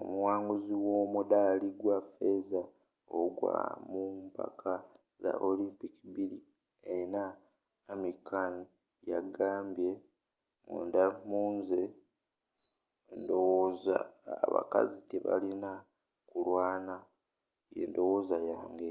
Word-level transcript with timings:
omuwanguzi 0.00 0.74
w’omudaali 0.86 1.68
gwa 1.80 1.98
feeza 2.12 2.62
ogwa 3.20 3.54
mumpaka 3.90 4.72
za 5.22 5.32
olympic 5.48 5.92
2004 6.08 7.24
amir 7.92 8.16
khan 8.28 8.54
yagambye 9.10 9.90
munda 10.68 11.04
munze 11.30 11.82
ndowooza 13.20 13.96
abakazi 14.44 14.98
tebalina 15.10 15.72
kulwaana.yendowooza 16.28 18.36
yange. 18.50 18.90